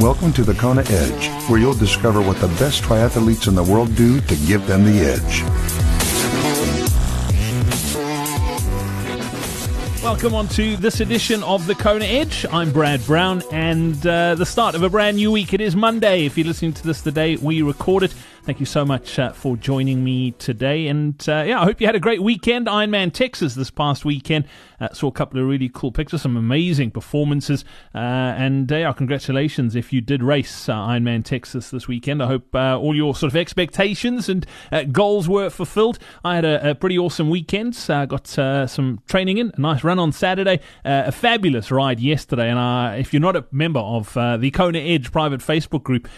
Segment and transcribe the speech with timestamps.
[0.00, 3.94] Welcome to the Kona Edge, where you'll discover what the best triathletes in the world
[3.94, 5.44] do to give them the edge.
[10.02, 12.44] Welcome on to this edition of the Kona Edge.
[12.50, 15.54] I'm Brad Brown, and uh, the start of a brand new week.
[15.54, 16.26] It is Monday.
[16.26, 19.32] If you're listening to this the day we record it, Thank you so much uh,
[19.32, 20.88] for joining me today.
[20.88, 22.66] And uh, yeah, I hope you had a great weekend.
[22.66, 24.44] Ironman Texas this past weekend.
[24.78, 27.64] Uh, saw a couple of really cool pictures, some amazing performances.
[27.94, 27.98] Uh,
[28.36, 32.22] and uh, yeah, congratulations if you did race uh, Ironman Texas this weekend.
[32.22, 34.46] I hope all your sort of expectations and
[34.92, 35.98] goals were fulfilled.
[36.22, 37.82] I had a, a pretty awesome weekend.
[37.88, 42.50] I got some training in, a nice run on Saturday, a fabulous ride yesterday.
[42.50, 46.08] And if you're not a member of the Kona Edge private Facebook group,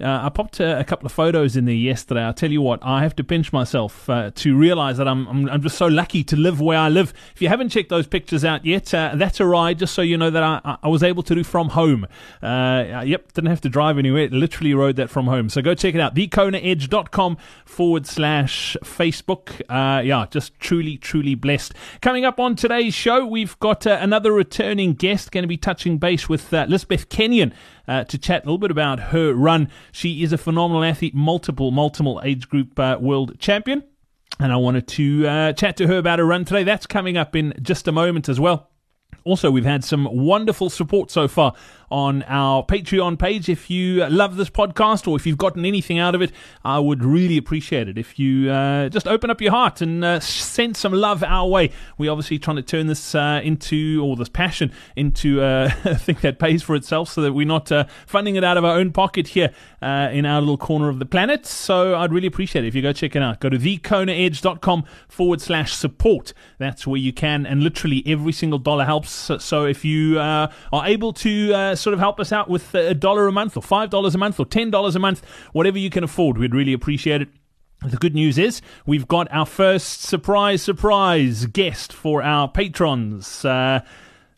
[0.00, 2.22] uh, I popped a, a, couple of photos in there yesterday.
[2.22, 5.48] I'll tell you what, I have to pinch myself uh, to realize that I'm, I'm,
[5.48, 7.12] I'm just so lucky to live where I live.
[7.34, 9.78] If you haven't checked those pictures out yet, uh, that's a ride.
[9.78, 12.06] Just so you know that I, I was able to do from home.
[12.42, 14.28] Uh, yep, didn't have to drive anywhere.
[14.28, 15.48] Literally rode that from home.
[15.48, 16.14] So go check it out.
[16.14, 19.60] TheKonaEdge.com forward slash Facebook.
[19.68, 21.74] Uh, yeah, just truly, truly blessed.
[22.00, 25.98] Coming up on today's show, we've got uh, another returning guest going to be touching
[25.98, 27.52] base with Lisbeth Kenyon
[27.90, 29.68] uh, to chat a little bit about her run.
[29.90, 33.82] She is a phenomenal athlete, multiple, multiple age group uh, world champion.
[34.38, 36.62] And I wanted to uh, chat to her about her run today.
[36.62, 38.70] That's coming up in just a moment as well.
[39.24, 41.52] Also, we've had some wonderful support so far
[41.90, 43.48] on our Patreon page.
[43.48, 46.30] If you love this podcast or if you've gotten anything out of it,
[46.64, 50.20] I would really appreciate it if you uh, just open up your heart and uh,
[50.20, 51.72] send some love our way.
[51.98, 56.18] We're obviously trying to turn this uh, into, or this passion into uh, a thing
[56.22, 58.92] that pays for itself so that we're not uh, funding it out of our own
[58.92, 59.50] pocket here
[59.82, 61.44] uh, in our little corner of the planet.
[61.44, 63.40] So I'd really appreciate it if you go check it out.
[63.40, 66.32] Go to thekonaedge.com forward slash support.
[66.58, 69.10] That's where you can, and literally every single dollar helps.
[69.10, 73.32] So if you are able to sort of help us out with a dollar a
[73.32, 76.38] month or five dollars a month or ten dollars a month, whatever you can afford.
[76.38, 77.28] We'd really appreciate it.
[77.82, 83.80] The good news is we've got our first surprise, surprise guest for our patrons uh,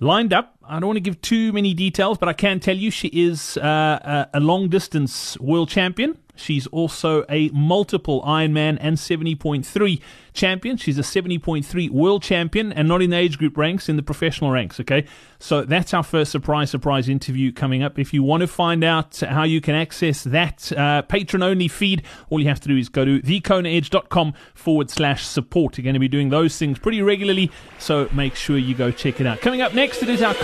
[0.00, 0.57] lined up.
[0.68, 3.56] I don't want to give too many details, but I can tell you she is
[3.56, 6.18] uh, a long distance world champion.
[6.38, 10.00] She's also a multiple Ironman and 70.3
[10.32, 10.76] champion.
[10.76, 14.50] She's a 70.3 world champion and not in the age group ranks, in the professional
[14.50, 14.78] ranks.
[14.80, 15.04] Okay.
[15.40, 17.98] So that's our first surprise, surprise interview coming up.
[17.98, 22.02] If you want to find out how you can access that uh, patron only feed,
[22.30, 25.76] all you have to do is go to thekonaedge.com forward slash support.
[25.76, 27.50] You're going to be doing those things pretty regularly.
[27.78, 29.40] So make sure you go check it out.
[29.40, 30.34] Coming up next, it is our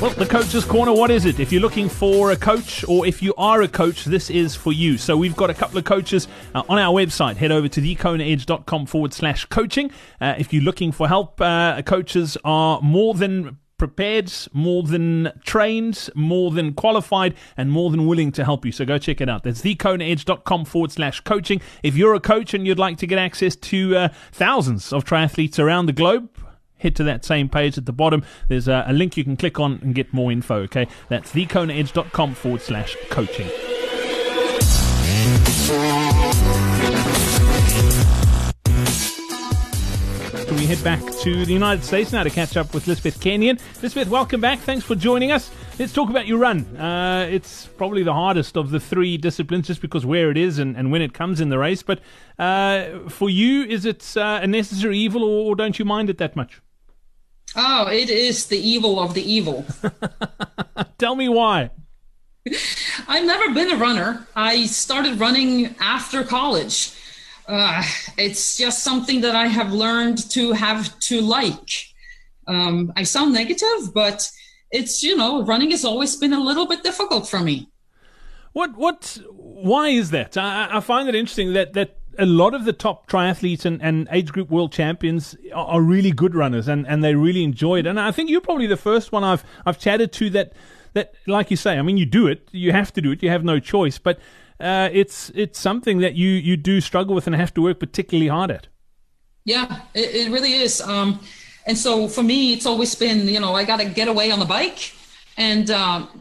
[0.00, 1.38] Well, the Coach's Corner, what is it?
[1.38, 4.72] If you're looking for a coach or if you are a coach, this is for
[4.72, 4.98] you.
[4.98, 7.36] So we've got a couple of coaches uh, on our website.
[7.36, 9.92] Head over to thekonaedge.com forward slash coaching.
[10.20, 16.08] Uh, if you're looking for help, uh, coaches are more than prepared, more than trained,
[16.14, 18.72] more than qualified, and more than willing to help you.
[18.72, 19.42] So go check it out.
[19.42, 21.60] That's thekonaedge.com forward slash coaching.
[21.82, 25.58] If you're a coach and you'd like to get access to uh, thousands of triathletes
[25.58, 26.30] around the globe,
[26.78, 28.24] head to that same page at the bottom.
[28.48, 30.86] There's a, a link you can click on and get more info, okay?
[31.08, 33.48] That's thekonaedge.com forward slash coaching.
[40.56, 43.58] We head back to the United States now to catch up with Lisbeth Kenyon.
[43.82, 44.60] Lisbeth, welcome back.
[44.60, 45.50] Thanks for joining us.
[45.80, 46.76] Let's talk about your run.
[46.76, 50.76] Uh, it's probably the hardest of the three disciplines just because where it is and,
[50.76, 51.82] and when it comes in the race.
[51.82, 51.98] But
[52.38, 56.18] uh, for you, is it uh, a necessary evil or, or don't you mind it
[56.18, 56.60] that much?
[57.56, 59.66] Oh, it is the evil of the evil.
[60.98, 61.70] Tell me why.
[63.08, 64.26] I've never been a runner.
[64.36, 66.92] I started running after college.
[67.46, 67.82] Uh,
[68.16, 71.70] it's just something that I have learned to have to like.
[72.46, 74.30] Um, I sound negative, but
[74.70, 77.68] it's you know running has always been a little bit difficult for me.
[78.52, 79.18] What what?
[79.30, 80.36] Why is that?
[80.36, 84.08] I, I find it interesting that that a lot of the top triathletes and, and
[84.10, 87.86] age group world champions are, are, really good runners and, and they really enjoy it.
[87.86, 90.52] And I think you're probably the first one I've I've chatted to that
[90.92, 93.30] that like you say, I mean you do it, you have to do it, you
[93.30, 94.18] have no choice, but
[94.60, 98.28] uh, it's it's something that you you do struggle with and have to work particularly
[98.28, 98.68] hard at.
[99.44, 100.80] Yeah, it, it really is.
[100.80, 101.20] Um,
[101.66, 104.38] and so for me, it's always been you know I got to get away on
[104.38, 104.92] the bike
[105.36, 105.70] and.
[105.70, 106.20] Um,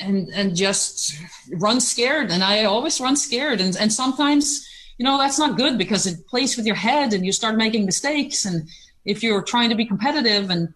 [0.00, 1.14] and and just
[1.52, 4.66] run scared and i always run scared and and sometimes
[4.98, 7.84] you know that's not good because it plays with your head and you start making
[7.86, 8.68] mistakes and
[9.04, 10.72] if you're trying to be competitive and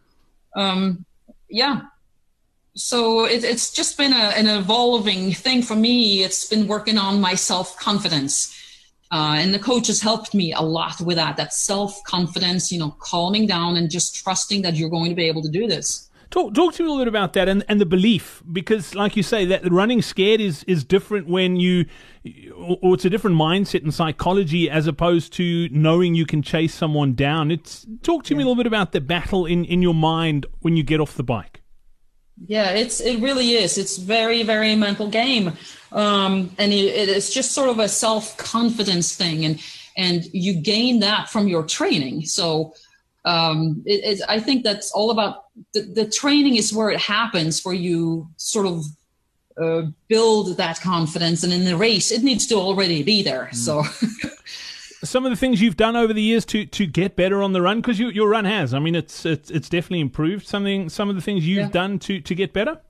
[0.56, 1.04] um,
[1.48, 1.82] yeah
[2.78, 7.20] so it, it's just been a, an evolving thing for me it's been working on
[7.20, 8.54] my self-confidence
[9.10, 12.78] Uh, and the coach has helped me a lot with that, that self confidence, you
[12.78, 16.10] know, calming down and just trusting that you're going to be able to do this.
[16.30, 19.16] Talk, talk to me a little bit about that and, and the belief, because like
[19.16, 21.86] you say, that running scared is, is different when you,
[22.54, 27.14] or it's a different mindset and psychology as opposed to knowing you can chase someone
[27.14, 27.50] down.
[27.50, 28.38] It's talk to yeah.
[28.38, 31.14] me a little bit about the battle in, in your mind when you get off
[31.14, 31.62] the bike.
[32.46, 33.78] Yeah, it's it really is.
[33.78, 35.52] It's very very mental game,
[35.92, 39.60] um, and it, it's just sort of a self confidence thing, and
[39.96, 42.26] and you gain that from your training.
[42.26, 42.74] So
[43.24, 47.74] um, it, I think that's all about the, the training is where it happens, where
[47.74, 48.84] you sort of
[49.60, 53.50] uh, build that confidence, and in the race, it needs to already be there.
[53.52, 53.56] Mm.
[53.56, 53.82] So.
[55.04, 57.62] some of the things you've done over the years to to get better on the
[57.62, 58.74] run because you, your run has.
[58.74, 61.68] I mean it's it's it's definitely improved something some of the things you've yeah.
[61.68, 62.80] done to to get better.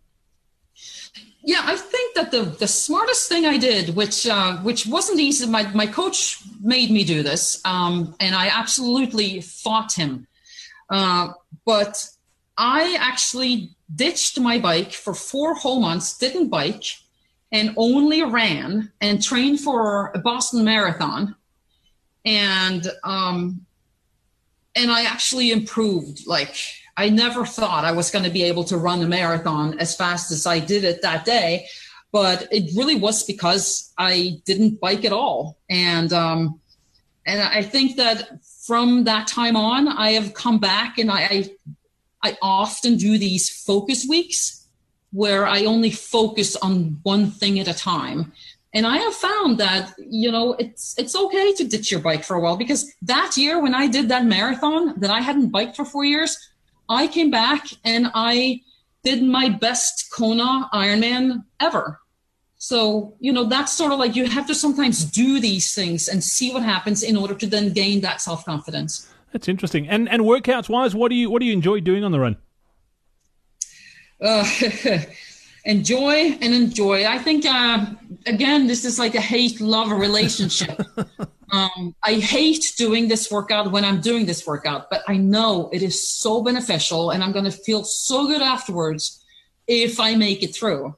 [1.43, 5.47] Yeah i think that the the smartest thing i did which uh, which wasn't easy
[5.47, 10.27] my my coach made me do this um, and i absolutely fought him.
[10.91, 11.33] Uh,
[11.65, 12.09] but
[12.57, 16.85] i actually ditched my bike for four whole months didn't bike
[17.51, 21.35] and only ran and trained for a boston marathon
[22.29, 23.65] and um,
[24.77, 26.27] and I actually improved.
[26.27, 26.55] Like
[26.97, 30.31] I never thought I was going to be able to run a marathon as fast
[30.31, 31.67] as I did it that day,
[32.13, 36.61] but it really was because I didn't bike at all, and um,
[37.25, 41.51] and I think that from that time on, I have come back and I
[42.23, 44.67] I often do these focus weeks
[45.13, 48.33] where I only focus on one thing at a time
[48.75, 52.37] and I have found that you know it's it's okay to ditch your bike for
[52.37, 55.85] a while because that year when I did that marathon that I hadn't biked for
[55.85, 56.37] four years,
[56.89, 58.61] I came back and I
[59.05, 62.01] did my best Kona Ironman ever.
[62.59, 66.23] So you know that's sort of like you have to sometimes do these things and
[66.23, 69.09] see what happens in order to then gain that self confidence.
[69.33, 69.89] That's interesting.
[69.89, 72.37] And and workouts wise, what do you what do you enjoy doing on the run?
[74.21, 74.45] Uh,
[75.65, 77.07] enjoy and enjoy.
[77.07, 77.87] I think, uh,
[78.27, 80.81] again, this is like a hate love relationship.
[81.53, 85.83] um, I hate doing this workout when I'm doing this workout, but I know it
[85.83, 89.25] is so beneficial and I'm going to feel so good afterwards
[89.67, 90.97] if I make it through,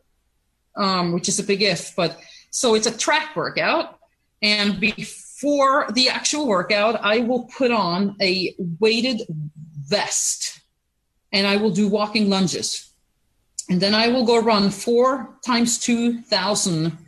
[0.77, 1.95] um, which is a big if.
[1.97, 2.19] But
[2.51, 3.99] so it's a track workout.
[4.43, 9.23] And before the actual workout, I will put on a weighted
[9.87, 10.61] vest
[11.33, 12.89] and I will do walking lunges
[13.70, 16.99] and then I will go run four times 2,000.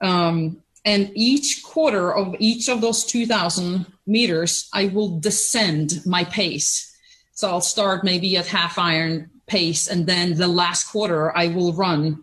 [0.00, 6.96] Um, and each quarter of each of those 2,000 meters, I will descend my pace.
[7.34, 11.72] So I'll start maybe at half iron pace, and then the last quarter, I will
[11.72, 12.22] run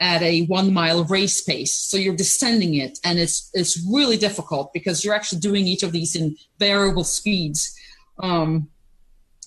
[0.00, 1.74] at a one mile race pace.
[1.74, 5.92] So you're descending it, and it's it's really difficult because you're actually doing each of
[5.92, 7.78] these in variable speeds.
[8.18, 8.70] Um,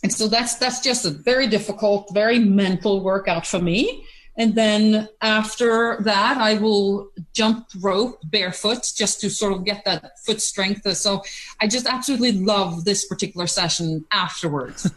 [0.03, 4.03] and so that's that's just a very difficult very mental workout for me.
[4.39, 10.19] And then after that i will jump rope barefoot just to sort of get that
[10.19, 10.95] foot strength.
[10.97, 11.23] So
[11.59, 14.89] i just absolutely love this particular session afterwards.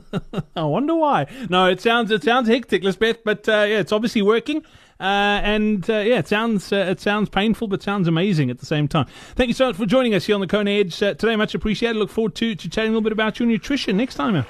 [0.56, 1.26] I wonder why.
[1.48, 4.62] No it sounds it sounds hectic lisbeth but uh, yeah it's obviously working
[5.00, 8.66] uh, and uh, yeah, it sounds uh, it sounds painful, but sounds amazing at the
[8.66, 9.06] same time.
[9.34, 11.36] Thank you so much for joining us here on the Kona Edge uh, today.
[11.36, 11.96] Much appreciated.
[11.96, 14.44] Look forward to, to chatting a little bit about your nutrition next time.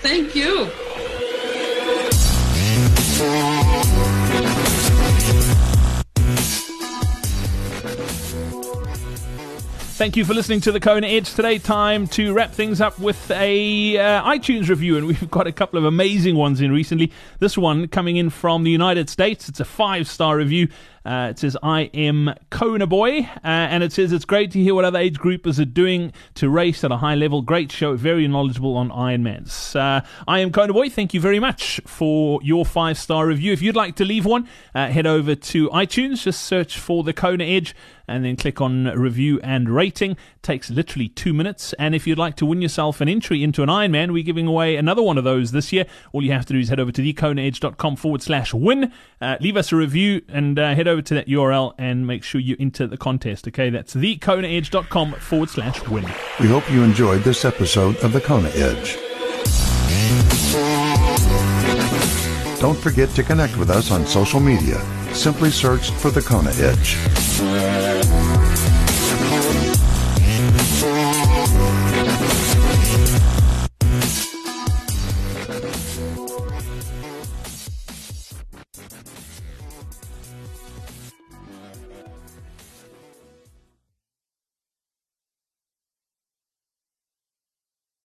[0.00, 0.70] Thank you.
[9.96, 11.56] Thank you for listening to the Kona Edge today.
[11.56, 15.78] Time to wrap things up with a uh, iTunes review, and we've got a couple
[15.78, 17.10] of amazing ones in recently.
[17.38, 19.48] This one coming in from the United States.
[19.48, 20.68] It's a five star review.
[21.06, 23.20] Uh, it says, I am Kona Boy.
[23.20, 26.50] Uh, and it says, it's great to hear what other age groupers are doing to
[26.50, 27.42] race at a high level.
[27.42, 27.94] Great show.
[27.94, 29.76] Very knowledgeable on Ironmans.
[29.76, 30.88] Uh, I am Kona Boy.
[30.90, 33.52] Thank you very much for your five star review.
[33.52, 36.24] If you'd like to leave one, uh, head over to iTunes.
[36.24, 37.72] Just search for the Kona Edge
[38.08, 40.12] and then click on review and rating.
[40.12, 41.72] It takes literally two minutes.
[41.74, 44.76] And if you'd like to win yourself an entry into an Ironman, we're giving away
[44.76, 45.86] another one of those this year.
[46.12, 48.92] All you have to do is head over to thekonaedge.com forward slash win.
[49.20, 52.40] Uh, leave us a review and uh, head over to that URL and make sure
[52.40, 53.46] you enter the contest.
[53.48, 56.04] Okay, that's thekonaedge.com forward slash win.
[56.40, 58.96] We hope you enjoyed this episode of The Kona Edge.
[62.60, 64.80] Don't forget to connect with us on social media.
[65.14, 66.96] Simply search for The Kona Edge.